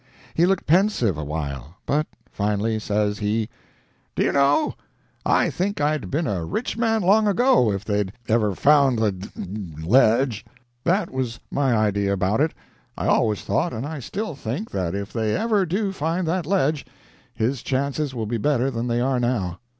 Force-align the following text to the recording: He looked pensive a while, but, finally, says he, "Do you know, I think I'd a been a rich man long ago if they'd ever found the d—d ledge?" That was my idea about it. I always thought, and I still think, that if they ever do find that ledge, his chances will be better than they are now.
He 0.33 0.47
looked 0.47 0.65
pensive 0.65 1.15
a 1.15 1.23
while, 1.23 1.75
but, 1.85 2.07
finally, 2.31 2.79
says 2.79 3.19
he, 3.19 3.49
"Do 4.15 4.23
you 4.23 4.31
know, 4.31 4.73
I 5.27 5.51
think 5.51 5.79
I'd 5.79 6.05
a 6.05 6.07
been 6.07 6.25
a 6.25 6.43
rich 6.43 6.75
man 6.75 7.03
long 7.03 7.27
ago 7.27 7.71
if 7.71 7.85
they'd 7.85 8.11
ever 8.27 8.55
found 8.55 8.97
the 8.97 9.11
d—d 9.11 9.79
ledge?" 9.83 10.43
That 10.83 11.11
was 11.11 11.39
my 11.51 11.75
idea 11.77 12.11
about 12.13 12.41
it. 12.41 12.55
I 12.97 13.05
always 13.05 13.43
thought, 13.43 13.73
and 13.73 13.85
I 13.85 13.99
still 13.99 14.33
think, 14.33 14.71
that 14.71 14.95
if 14.95 15.13
they 15.13 15.35
ever 15.37 15.67
do 15.67 15.91
find 15.91 16.25
that 16.27 16.47
ledge, 16.47 16.83
his 17.35 17.61
chances 17.61 18.15
will 18.15 18.25
be 18.25 18.37
better 18.37 18.71
than 18.71 18.87
they 18.87 19.01
are 19.01 19.19
now. 19.19 19.59